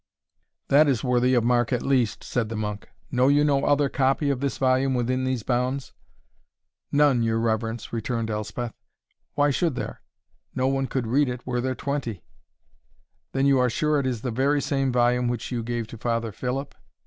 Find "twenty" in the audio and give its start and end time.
11.75-12.23